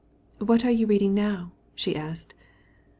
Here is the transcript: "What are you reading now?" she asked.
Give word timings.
"What 0.39 0.65
are 0.65 0.71
you 0.71 0.87
reading 0.87 1.13
now?" 1.13 1.51
she 1.75 1.95
asked. 1.95 2.33